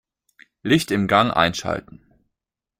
[0.63, 2.01] Licht im Gang einschalten.